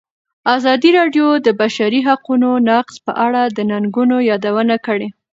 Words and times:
ازادي 0.55 0.89
راډیو 0.99 1.27
د 1.39 1.39
د 1.45 1.47
بشري 1.61 1.99
حقونو 2.07 2.49
نقض 2.69 2.95
په 3.05 3.11
اړه 3.25 3.41
د 3.55 3.57
ننګونو 3.71 4.15
یادونه 4.29 4.75
کړې. 4.85 5.07